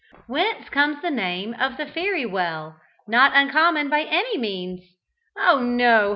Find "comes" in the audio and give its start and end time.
0.69-0.99